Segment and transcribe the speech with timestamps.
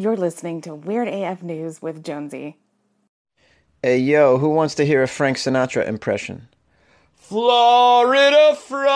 [0.00, 2.56] You're listening to Weird AF News with Jonesy.
[3.82, 6.46] Hey, yo, who wants to hear a Frank Sinatra impression?
[7.16, 8.94] Florida Friday.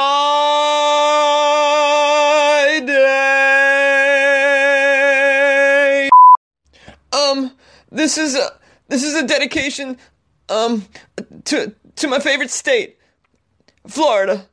[7.13, 7.51] Um,
[7.91, 8.53] this is a
[8.87, 9.99] this is a dedication
[10.49, 10.87] um
[11.47, 12.97] to to my favorite state,
[13.89, 14.47] Florida.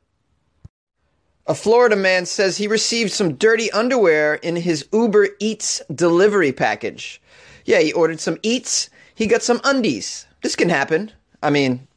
[1.50, 7.20] A Florida man says he received some dirty underwear in his Uber Eats delivery package.
[7.66, 10.28] Yeah, he ordered some eats, he got some undies.
[10.44, 11.12] This can happen.
[11.42, 11.88] I mean,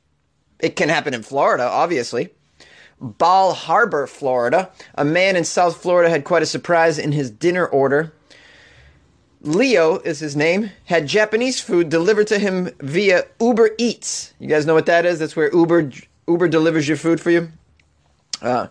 [0.58, 2.30] it can happen in Florida, obviously.
[2.98, 4.70] Bal Harbour, Florida.
[4.94, 8.14] A man in South Florida had quite a surprise in his dinner order.
[9.42, 14.32] Leo is his name, had Japanese food delivered to him via Uber Eats.
[14.38, 15.18] You guys know what that is?
[15.18, 15.90] That's where Uber
[16.26, 17.50] Uber delivers your food for you.
[18.40, 18.68] Uh,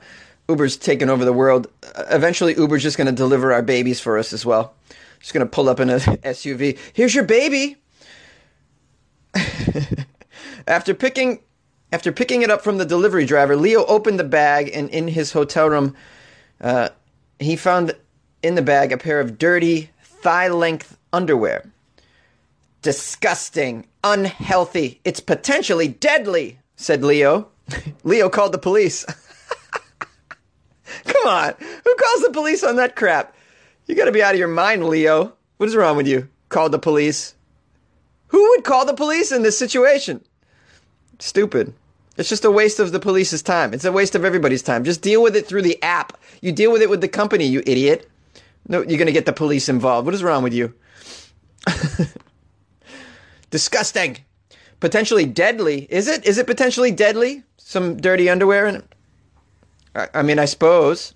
[0.51, 1.67] Uber's taken over the world.
[1.95, 4.73] Uh, eventually, Uber's just going to deliver our babies for us as well.
[5.19, 6.77] Just going to pull up in a SUV.
[6.93, 7.77] Here's your baby.
[10.67, 11.39] after picking
[11.93, 15.33] after picking it up from the delivery driver, Leo opened the bag and in his
[15.33, 15.95] hotel room,
[16.61, 16.89] uh,
[17.39, 17.95] he found
[18.43, 21.69] in the bag a pair of dirty thigh length underwear.
[22.81, 24.99] Disgusting, unhealthy.
[25.03, 27.49] It's potentially deadly, said Leo.
[28.03, 29.05] Leo called the police.
[31.05, 31.53] Come on.
[31.59, 33.35] Who calls the police on that crap?
[33.85, 35.33] You gotta be out of your mind, Leo.
[35.57, 36.27] What is wrong with you?
[36.49, 37.35] Called the police.
[38.27, 40.23] Who would call the police in this situation?
[41.19, 41.73] Stupid.
[42.17, 43.73] It's just a waste of the police's time.
[43.73, 44.83] It's a waste of everybody's time.
[44.83, 46.17] Just deal with it through the app.
[46.41, 48.09] You deal with it with the company, you idiot.
[48.67, 50.05] No, you're going to get the police involved.
[50.05, 50.73] What is wrong with you?
[53.49, 54.19] Disgusting.
[54.79, 55.87] Potentially deadly.
[55.89, 56.25] Is it?
[56.25, 57.43] Is it potentially deadly?
[57.57, 58.85] Some dirty underwear in it?
[59.95, 61.13] I, mean, I suppose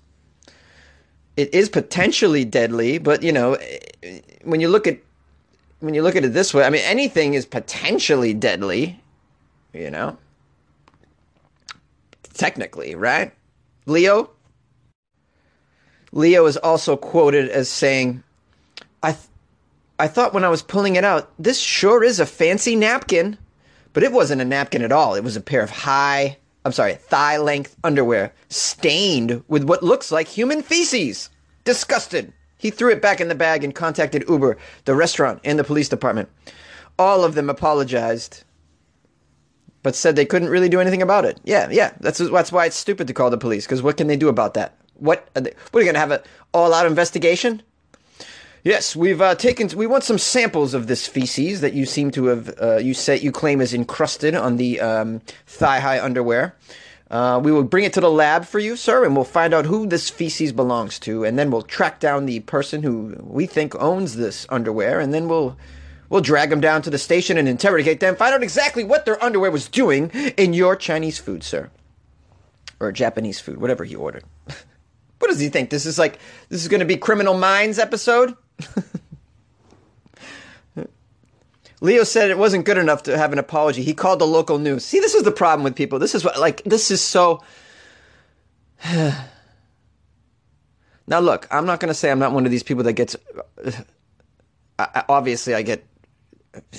[1.36, 3.56] it is potentially deadly, but you know,
[4.44, 4.98] when you look at
[5.80, 9.00] when you look at it this way, I mean, anything is potentially deadly,
[9.74, 10.16] you know?
[12.32, 13.32] Technically, right?
[13.84, 14.30] Leo?
[16.12, 18.22] Leo is also quoted as saying,
[19.02, 19.28] I, th-
[19.98, 23.36] I thought when I was pulling it out, this sure is a fancy napkin.
[23.92, 25.14] But it wasn't a napkin at all.
[25.14, 26.36] It was a pair of high,
[26.66, 31.30] I'm sorry, thigh length underwear stained with what looks like human feces.
[31.62, 32.32] Disgusted.
[32.58, 35.88] He threw it back in the bag and contacted Uber, the restaurant, and the police
[35.88, 36.28] department.
[36.98, 38.42] All of them apologized,
[39.84, 41.38] but said they couldn't really do anything about it.
[41.44, 43.64] Yeah, yeah, that's that's why it's stupid to call the police.
[43.64, 44.76] Because what can they do about that?
[44.94, 46.20] What are they, what are you going to have an
[46.52, 47.62] all-out investigation?
[48.66, 49.68] Yes, we've uh, taken.
[49.78, 52.52] We want some samples of this feces that you seem to have.
[52.60, 56.56] Uh, you say you claim is encrusted on the um, thigh-high underwear.
[57.08, 59.66] Uh, we will bring it to the lab for you, sir, and we'll find out
[59.66, 63.72] who this feces belongs to, and then we'll track down the person who we think
[63.76, 65.56] owns this underwear, and then we'll
[66.08, 69.22] we'll drag them down to the station and interrogate them, find out exactly what their
[69.22, 71.70] underwear was doing in your Chinese food, sir,
[72.80, 74.24] or Japanese food, whatever he ordered.
[75.20, 75.70] what does he think?
[75.70, 78.36] This is like this is going to be Criminal Minds episode.
[81.80, 83.82] Leo said it wasn't good enough to have an apology.
[83.82, 84.84] He called the local news.
[84.84, 85.98] See, this is the problem with people.
[85.98, 87.42] This is what, like, this is so.
[88.92, 89.20] now,
[91.08, 93.14] look, I'm not going to say I'm not one of these people that gets.
[94.78, 95.86] I, obviously, I get.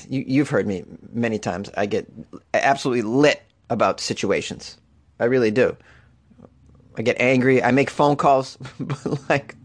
[0.10, 0.84] You, you've heard me
[1.14, 1.70] many times.
[1.78, 2.08] I get
[2.54, 4.78] absolutely lit about situations.
[5.20, 5.78] I really do.
[6.98, 7.62] I get angry.
[7.62, 8.58] I make phone calls.
[8.80, 9.56] but, like,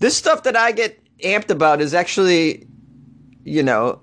[0.00, 2.66] this stuff that I get amped about is actually,
[3.44, 4.02] you know,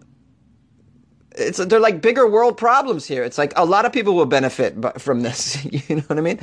[1.34, 3.24] it's they're like bigger world problems here.
[3.24, 5.64] It's like a lot of people will benefit from this.
[5.90, 6.40] You know what I mean?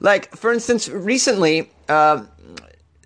[0.00, 2.24] Like for instance, recently, uh,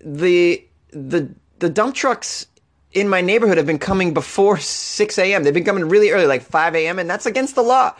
[0.03, 2.47] the the the dump trucks
[2.91, 5.43] in my neighborhood have been coming before 6 a.m.
[5.43, 7.95] They've been coming really early, like 5 a.m., and that's against the law.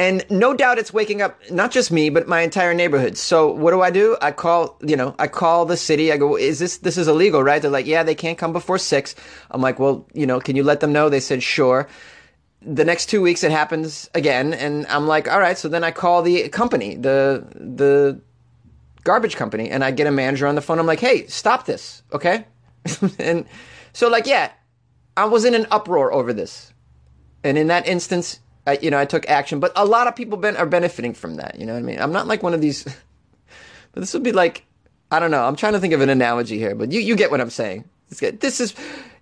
[0.00, 3.18] And no doubt it's waking up not just me, but my entire neighborhood.
[3.18, 4.16] So what do I do?
[4.22, 6.10] I call, you know, I call the city.
[6.10, 7.60] I go, is this, this is illegal, right?
[7.60, 9.14] They're like, yeah, they can't come before six.
[9.50, 11.10] I'm like, well, you know, can you let them know?
[11.10, 11.86] They said, sure
[12.62, 15.90] the next two weeks it happens again and i'm like all right so then i
[15.90, 18.20] call the company the the
[19.02, 22.02] garbage company and i get a manager on the phone i'm like hey stop this
[22.12, 22.44] okay
[23.18, 23.46] and
[23.94, 24.52] so like yeah
[25.16, 26.74] i was in an uproar over this
[27.42, 28.40] and in that instance
[28.70, 31.36] I, you know i took action but a lot of people ben- are benefiting from
[31.36, 32.84] that you know what i mean i'm not like one of these
[33.92, 34.64] but this would be like
[35.10, 37.30] i don't know i'm trying to think of an analogy here but you, you get
[37.30, 38.74] what i'm saying this is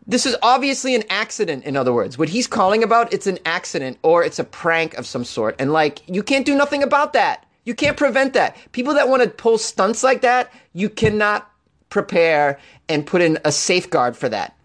[0.08, 2.16] this is obviously an accident, in other words.
[2.16, 5.54] What he's calling about, it's an accident or it's a prank of some sort.
[5.58, 7.44] And like, you can't do nothing about that.
[7.64, 8.56] You can't prevent that.
[8.72, 11.50] People that want to pull stunts like that, you cannot
[11.90, 12.58] prepare
[12.88, 14.56] and put in a safeguard for that.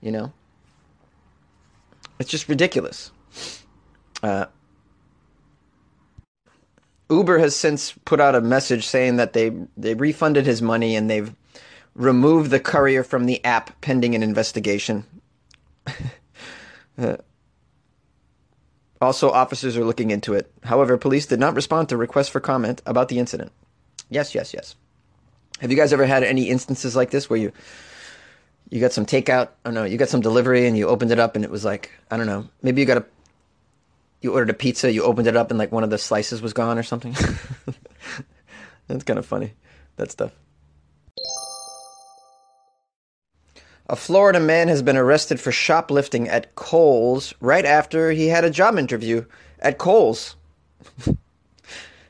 [0.00, 0.32] You know?
[2.18, 3.12] It's just ridiculous.
[4.22, 4.46] Uh,
[7.10, 11.08] Uber has since put out a message saying that they they refunded his money and
[11.08, 11.34] they've
[11.94, 15.04] removed the courier from the app pending an investigation.
[16.98, 17.16] uh,
[19.00, 20.50] also, officers are looking into it.
[20.64, 23.52] However, police did not respond to requests for comment about the incident.
[24.10, 24.74] Yes, yes, yes.
[25.60, 27.52] Have you guys ever had any instances like this where you
[28.70, 29.50] you got some takeout?
[29.64, 31.90] Oh no, you got some delivery and you opened it up and it was like
[32.10, 32.48] I don't know.
[32.62, 33.04] Maybe you got a
[34.20, 36.52] you ordered a pizza, you opened it up, and like one of the slices was
[36.52, 37.14] gone or something.
[38.88, 39.52] That's kind of funny,
[39.96, 40.32] that stuff.
[43.90, 48.50] A Florida man has been arrested for shoplifting at Kohl's right after he had a
[48.50, 49.24] job interview
[49.60, 50.36] at Kohl's.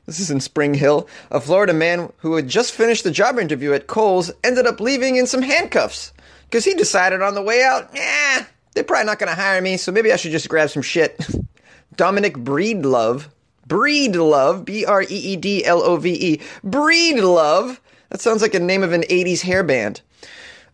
[0.06, 1.08] this is in Spring Hill.
[1.30, 5.16] A Florida man who had just finished the job interview at Kohl's ended up leaving
[5.16, 6.12] in some handcuffs
[6.44, 9.76] because he decided on the way out, yeah, they're probably not going to hire me,
[9.76, 11.24] so maybe I should just grab some shit.
[11.98, 13.26] Dominic Breedlove.
[13.68, 14.64] Breedlove.
[14.64, 16.40] B R E E D L O V E.
[16.64, 17.78] Breedlove.
[18.08, 20.00] That sounds like a name of an 80s hair band.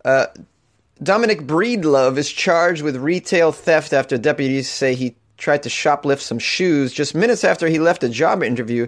[0.05, 0.27] Uh,
[1.03, 6.39] Dominic Breedlove is charged with retail theft after deputies say he tried to shoplift some
[6.39, 8.87] shoes just minutes after he left a job interview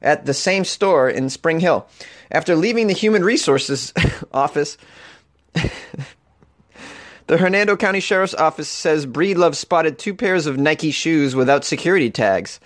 [0.00, 1.88] at the same store in Spring Hill.
[2.30, 3.92] After leaving the Human Resources
[4.32, 4.78] office,
[7.28, 12.10] The Hernando County Sheriff's Office says Breedlove spotted two pairs of Nike shoes without security
[12.10, 12.58] tags.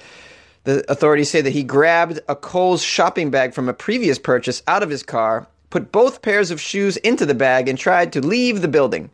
[0.62, 4.84] The authorities say that he grabbed a Kohl's shopping bag from a previous purchase out
[4.84, 8.62] of his car, put both pairs of shoes into the bag, and tried to leave
[8.62, 9.10] the building.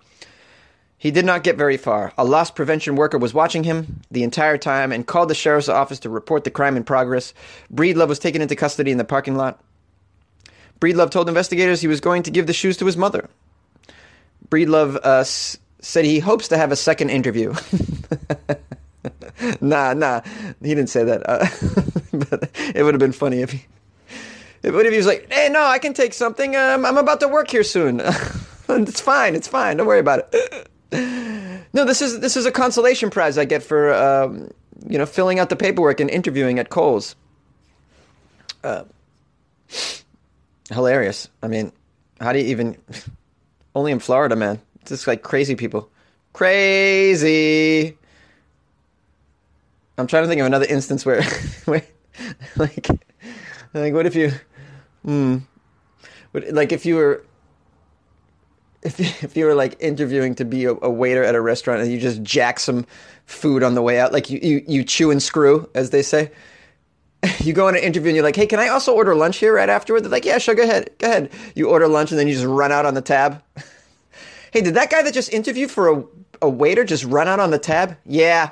[0.98, 2.12] He did not get very far.
[2.18, 6.00] A loss prevention worker was watching him the entire time and called the sheriff's office
[6.00, 7.32] to report the crime in progress.
[7.72, 9.58] Breedlove was taken into custody in the parking lot.
[10.78, 13.30] Breedlove told investigators he was going to give the shoes to his mother.
[14.48, 17.54] Breedlove uh, said he hopes to have a second interview.
[19.60, 20.20] nah, nah,
[20.62, 21.22] he didn't say that.
[21.28, 21.46] Uh,
[22.30, 23.64] but it would have been funny if he.
[24.64, 26.56] Would have he was like, "Hey, no, I can take something.
[26.56, 28.00] Um, I'm about to work here soon.
[28.68, 29.36] it's fine.
[29.36, 29.76] It's fine.
[29.76, 30.68] Don't worry about it."
[31.72, 34.50] no, this is this is a consolation prize I get for um,
[34.88, 37.14] you know filling out the paperwork and interviewing at Kohl's.
[38.64, 38.84] Uh,
[40.70, 41.28] hilarious.
[41.40, 41.72] I mean,
[42.20, 42.76] how do you even?
[43.78, 44.60] Only in Florida, man.
[44.80, 45.88] It's just like crazy people.
[46.32, 47.96] Crazy.
[49.96, 51.22] I'm trying to think of another instance where,
[51.64, 51.84] where
[52.56, 52.88] like,
[53.72, 54.32] like what if you,
[55.04, 55.36] hmm,
[56.32, 57.24] what, like if you were,
[58.82, 61.92] if if you were like interviewing to be a, a, waiter at a restaurant and
[61.92, 62.84] you just jack some
[63.26, 66.32] food on the way out, like you, you you chew and screw, as they say.
[67.40, 69.54] You go on an interview and you're like, "Hey, can I also order lunch here
[69.54, 72.28] right afterward?" They're like, "Yeah, sure, go ahead, go ahead." You order lunch and then
[72.28, 73.42] you just run out on the tab.
[74.52, 76.04] hey, did that guy that just interviewed for a,
[76.42, 77.96] a waiter just run out on the tab?
[78.04, 78.50] Yeah.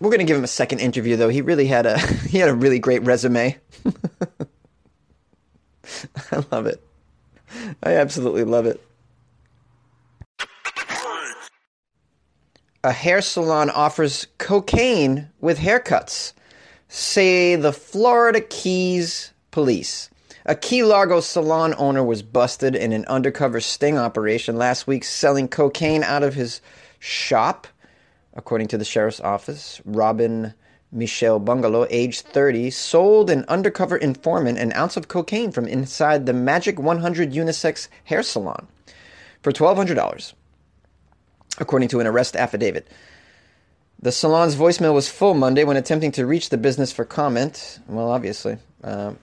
[0.00, 1.28] We're gonna give him a second interview though.
[1.28, 1.98] He really had a
[2.28, 3.56] he had a really great resume.
[6.32, 6.82] I love it.
[7.82, 8.80] I absolutely love it.
[12.84, 16.32] A hair salon offers cocaine with haircuts,
[16.88, 20.10] say the Florida Keys police.
[20.46, 25.46] A Key Largo salon owner was busted in an undercover sting operation last week selling
[25.46, 26.60] cocaine out of his
[26.98, 27.68] shop.
[28.34, 30.52] According to the sheriff's office, Robin
[30.90, 36.32] Michelle Bungalow, age 30, sold an undercover informant an ounce of cocaine from inside the
[36.32, 38.66] Magic 100 unisex hair salon
[39.40, 40.32] for $1,200
[41.58, 42.88] according to an arrest affidavit.
[44.00, 47.78] The salon's voicemail was full Monday when attempting to reach the business for comment.
[47.86, 48.58] Well, obviously.
[48.82, 49.14] Uh,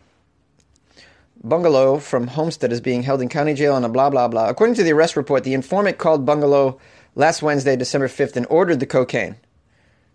[1.43, 4.49] Bungalow from Homestead is being held in county jail on a blah, blah, blah.
[4.49, 6.79] According to the arrest report, the informant called Bungalow
[7.15, 9.35] last Wednesday, December 5th, and ordered the cocaine.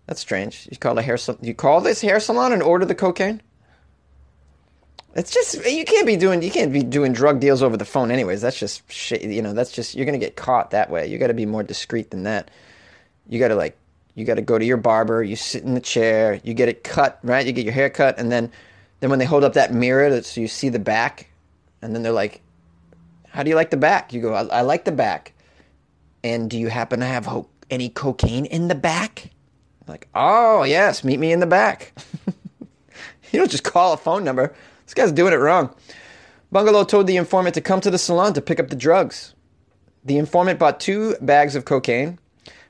[0.07, 0.69] That's strange.
[0.71, 3.43] You call a hair you call this hair salon and order the cocaine?
[5.15, 8.11] It's just you can't be doing you can't be doing drug deals over the phone
[8.11, 8.41] anyways.
[8.41, 11.07] That's just shit, you know, that's just you're going to get caught that way.
[11.07, 12.51] You got to be more discreet than that.
[13.29, 13.77] You got to like
[14.17, 16.83] you got to go to your barber, you sit in the chair, you get it
[16.83, 17.47] cut, right?
[17.47, 18.51] You get your hair cut and then
[19.01, 21.31] then when they hold up that mirror so you see the back
[21.81, 22.41] and then they're like
[23.29, 24.13] how do you like the back?
[24.13, 25.33] You go I, I like the back.
[26.25, 29.31] And do you happen to have ho- any cocaine in the back?
[29.87, 31.93] Like, "Oh, yes, meet me in the back."
[33.31, 34.55] you don't just call a phone number.
[34.85, 35.75] This guy's doing it wrong.
[36.53, 39.35] Bungalow told the informant to come to the salon to pick up the drugs.
[40.05, 42.19] The informant bought two bags of cocaine,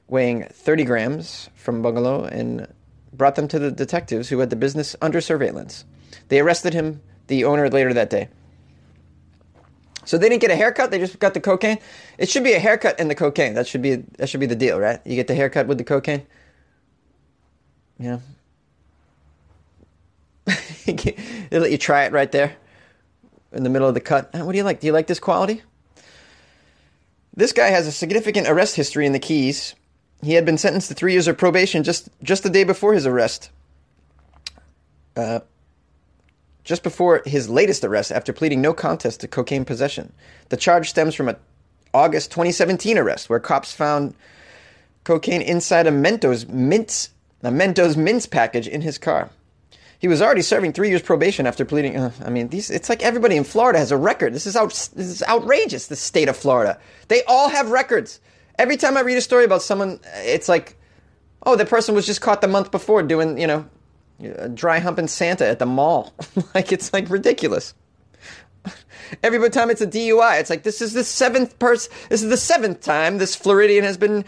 [0.07, 2.69] weighing 30 grams, from Bungalow and
[3.13, 5.85] brought them to the detectives who had the business under surveillance.
[6.29, 8.29] They arrested him, the owner, later that day.
[10.05, 11.79] So they didn't get a haircut; they just got the cocaine.
[12.19, 13.55] It should be a haircut and the cocaine.
[13.55, 15.01] That should be that should be the deal, right?
[15.07, 16.27] You get the haircut with the cocaine.
[17.99, 18.19] Yeah.
[20.87, 22.57] they let you try it right there
[23.53, 24.33] in the middle of the cut.
[24.35, 24.81] What do you like?
[24.81, 25.63] Do you like this quality?
[27.37, 29.75] This guy has a significant arrest history in the Keys.
[30.23, 33.07] He had been sentenced to three years of probation just just the day before his
[33.07, 33.51] arrest.
[35.17, 35.41] Uh,
[36.65, 40.13] just before his latest arrest after pleading no contest to cocaine possession.
[40.49, 41.37] The charge stems from a
[41.93, 44.15] August 2017 arrest where cops found
[45.05, 47.11] cocaine inside a Mentos mints
[47.43, 49.31] a Mentos mints package in his car.
[49.99, 51.97] He was already serving three years probation after pleading.
[51.97, 54.35] Uh, I mean, these, it's like everybody in Florida has a record.
[54.35, 56.79] This is, out, this is outrageous, the state of Florida.
[57.09, 58.21] They all have records.
[58.59, 60.77] Every time I read a story about someone, it's like,
[61.45, 63.67] oh, the person was just caught the month before doing, you know,
[64.55, 66.15] dry humping Santa at the mall.
[66.55, 67.75] like, it's like ridiculous.
[69.23, 72.37] Every time it's a DUI, it's like, this is the seventh person, this is the
[72.37, 74.25] seventh time this Floridian has been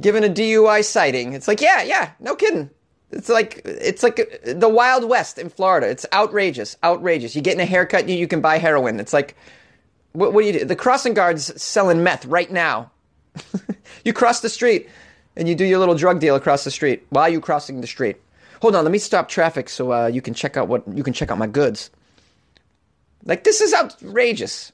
[0.00, 1.32] given a DUI citing.
[1.32, 2.70] It's like, yeah, yeah, no kidding.
[3.12, 5.88] It's like it's like the Wild West in Florida.
[5.88, 7.36] It's outrageous, outrageous.
[7.36, 8.98] You getting a haircut, you, you can buy heroin.
[8.98, 9.36] It's like,
[10.12, 10.64] what, what do you do?
[10.64, 12.90] The crossing guards selling meth right now.
[14.04, 14.88] you cross the street
[15.36, 18.16] and you do your little drug deal across the street while you crossing the street.
[18.60, 21.12] Hold on, let me stop traffic so uh, you can check out what you can
[21.12, 21.90] check out my goods.
[23.24, 24.72] Like this is outrageous.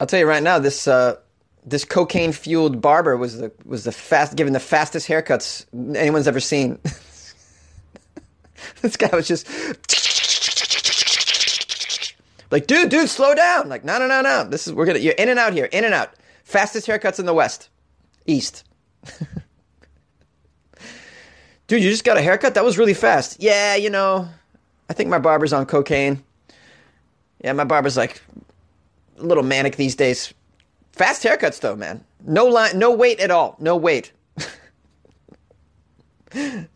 [0.00, 1.16] I'll tell you right now, this uh,
[1.64, 6.40] this cocaine fueled barber was the was the fast given the fastest haircuts anyone's ever
[6.40, 6.78] seen.
[8.82, 9.46] this guy was just
[12.50, 13.68] like, dude, dude, slow down.
[13.68, 14.48] Like, no, no, no, no.
[14.48, 16.14] This is we're gonna you're in and out here, in and out.
[16.44, 17.68] Fastest haircuts in the West,
[18.26, 18.64] East.
[21.66, 22.54] dude, you just got a haircut.
[22.54, 23.36] That was really fast.
[23.40, 24.28] Yeah, you know,
[24.88, 26.24] I think my barber's on cocaine.
[27.44, 28.20] Yeah, my barber's like
[29.18, 30.34] a little manic these days.
[31.00, 32.04] Fast haircuts though, man.
[32.26, 33.56] No line, no wait at all.
[33.58, 34.12] No wait.
[36.34, 36.68] Am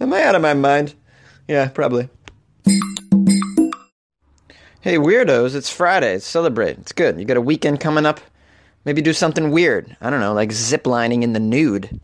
[0.00, 0.94] I out of my mind?
[1.48, 2.08] Yeah, probably.
[4.80, 6.20] Hey, weirdos, it's Friday.
[6.20, 6.78] Celebrate.
[6.78, 7.18] It's good.
[7.18, 8.20] You got a weekend coming up.
[8.84, 9.96] Maybe do something weird.
[10.00, 12.00] I don't know, like ziplining in the nude.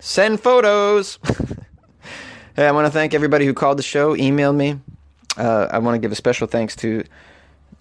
[0.00, 1.20] Send photos.
[2.56, 4.80] hey, I want to thank everybody who called the show, emailed me.
[5.36, 7.04] Uh, I want to give a special thanks to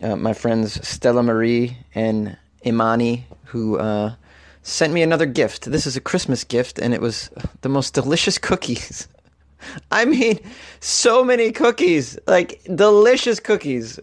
[0.01, 4.13] uh, my friends Stella Marie and Imani, who uh,
[4.61, 5.71] sent me another gift.
[5.71, 7.29] This is a Christmas gift, and it was
[7.61, 9.07] the most delicious cookies.
[9.91, 10.39] I mean,
[10.79, 13.99] so many cookies, like delicious cookies.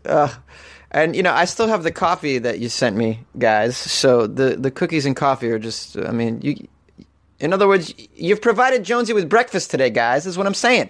[0.91, 3.77] and you know, I still have the coffee that you sent me, guys.
[3.77, 5.97] So the the cookies and coffee are just.
[5.97, 6.69] I mean, you.
[7.41, 10.27] In other words, you've provided Jonesy with breakfast today, guys.
[10.27, 10.89] Is what I'm saying.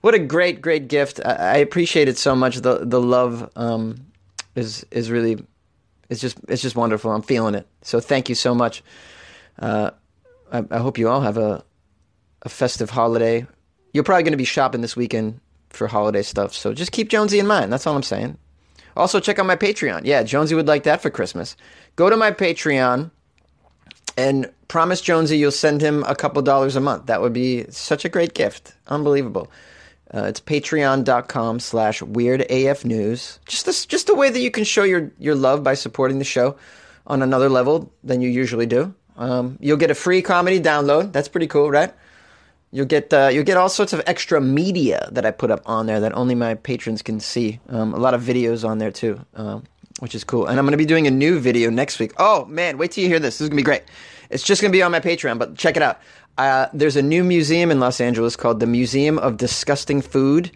[0.00, 1.20] What a great, great gift!
[1.24, 2.56] I, I appreciate it so much.
[2.56, 4.06] The the love um,
[4.54, 5.44] is is really
[6.08, 7.12] it's just it's just wonderful.
[7.12, 7.66] I'm feeling it.
[7.82, 8.82] So thank you so much.
[9.58, 9.90] Uh,
[10.52, 11.64] I, I, hope you all have a
[12.42, 13.46] a festive holiday.
[13.92, 15.40] You're probably going to be shopping this weekend
[15.70, 16.54] for holiday stuff.
[16.54, 17.72] So just keep Jonesy in mind.
[17.72, 18.38] That's all I'm saying.
[18.96, 20.02] Also check out my Patreon.
[20.04, 21.56] Yeah, Jonesy would like that for Christmas.
[21.96, 23.10] Go to my Patreon
[24.16, 27.06] and promise Jonesy you'll send him a couple dollars a month.
[27.06, 28.74] That would be such a great gift.
[28.88, 29.50] Unbelievable.
[30.12, 33.38] Uh, it's patreon.com slash weirdafnews.
[33.46, 36.24] Just this, just a way that you can show your, your love by supporting the
[36.24, 36.56] show
[37.06, 38.94] on another level than you usually do.
[39.16, 41.12] Um, you'll get a free comedy download.
[41.12, 41.92] That's pretty cool, right?
[42.72, 45.86] You'll get uh, you'll get all sorts of extra media that I put up on
[45.86, 47.58] there that only my patrons can see.
[47.68, 49.64] Um, a lot of videos on there too, um,
[49.98, 50.46] which is cool.
[50.46, 52.12] And I'm going to be doing a new video next week.
[52.16, 53.38] Oh man, wait till you hear this.
[53.38, 53.82] This is going to be great.
[54.30, 56.00] It's just going to be on my Patreon, but check it out.
[56.40, 60.50] Uh, there's a new museum in Los Angeles called the Museum of Disgusting Food,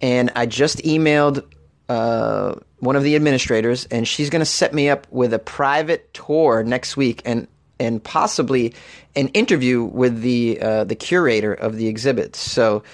[0.00, 1.44] and I just emailed
[1.88, 6.14] uh, one of the administrators, and she's going to set me up with a private
[6.14, 7.48] tour next week, and
[7.80, 8.74] and possibly
[9.16, 12.38] an interview with the uh, the curator of the exhibits.
[12.38, 12.84] So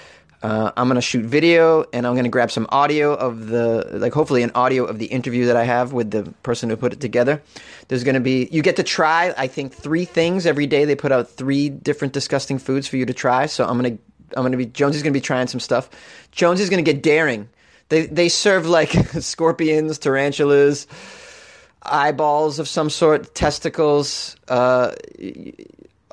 [0.45, 4.43] uh, I'm to shoot video and I'm to grab some audio of the, like, hopefully
[4.43, 7.41] an audio of the interview that I have with the person who put it together.
[7.89, 10.85] There's to be, you get to try, I think, three things every day.
[10.85, 13.47] They put out three different disgusting foods for you to try.
[13.47, 14.03] So I'm to,
[14.37, 15.89] I'm to be, Jonesy's to be trying some stuff.
[16.31, 17.49] Jonesy's to get daring.
[17.89, 20.87] They, they serve like scorpions, tarantulas,
[21.83, 24.93] eyeballs of some sort, testicles, uh,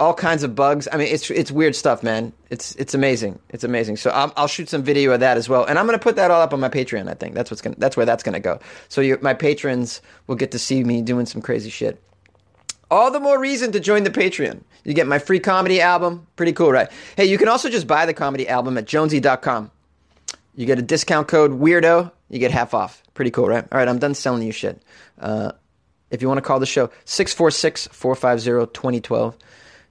[0.02, 0.88] all kinds of bugs.
[0.92, 2.34] I mean, it's it's weird stuff, man.
[2.50, 3.38] It's it's amazing.
[3.50, 3.98] It's amazing.
[3.98, 6.32] So I'll, I'll shoot some video of that as well, and I'm gonna put that
[6.32, 7.08] all up on my Patreon.
[7.08, 8.60] I think that's what's gonna that's where that's gonna go.
[8.90, 12.02] So my patrons will get to see me doing some crazy shit.
[12.90, 14.64] All the more reason to join the Patreon.
[14.84, 16.26] You get my free comedy album.
[16.36, 16.90] Pretty cool, right?
[17.16, 19.70] Hey, you can also just buy the comedy album at jonesy.com.
[20.56, 22.12] You get a discount code weirdo.
[22.28, 23.04] You get half off.
[23.14, 23.64] Pretty cool, right?
[23.72, 24.82] All right, I'm done selling you shit.
[25.20, 25.52] Uh,
[26.10, 29.38] if you want to call the show, 646 450 2012.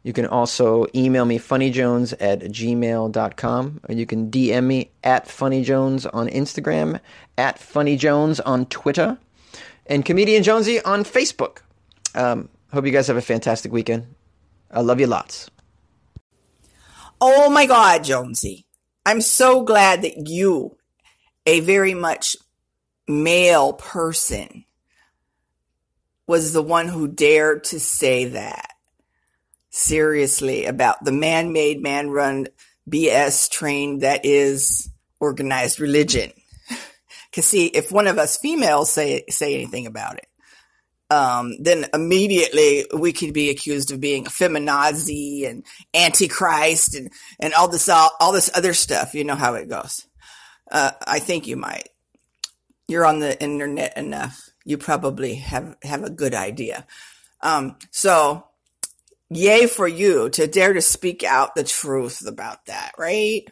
[0.02, 6.08] You can also email me funnyjones at gmail.com or you can DM me at funnyjones
[6.12, 7.00] on Instagram,
[7.36, 9.18] at funnyjones on Twitter,
[9.86, 11.58] and Comedian Jonesy on Facebook.
[12.14, 14.06] Um, hope you guys have a fantastic weekend.
[14.70, 15.50] I love you lots.
[17.20, 18.64] Oh my God, Jonesy.
[19.04, 20.78] I'm so glad that you,
[21.44, 22.36] a very much
[23.06, 24.64] male person,
[26.26, 28.69] was the one who dared to say that
[29.70, 32.48] seriously about the man made, man run
[32.88, 36.32] BS train that is organized religion.
[37.34, 40.26] Cause see, if one of us females say, say anything about it,
[41.10, 47.10] um, then immediately we could be accused of being a feminazi and antichrist and,
[47.40, 49.14] and all this, all, all this other stuff.
[49.14, 50.06] You know how it goes.
[50.70, 51.88] Uh, I think you might.
[52.86, 54.50] You're on the internet enough.
[54.64, 56.86] You probably have, have a good idea.
[57.40, 58.49] Um, so
[59.30, 63.44] yay for you to dare to speak out the truth about that, right?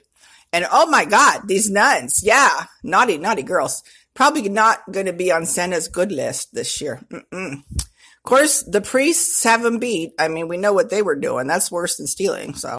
[0.53, 2.23] And oh my God, these nuns.
[2.23, 2.65] Yeah.
[2.83, 3.83] Naughty, naughty girls
[4.19, 7.01] probably not going to be on Santa's good list this year.
[7.09, 7.63] Mm-mm.
[7.71, 10.11] Of course, the priests have them beat.
[10.19, 11.47] I mean, we know what they were doing.
[11.47, 12.55] That's worse than stealing.
[12.55, 12.67] So.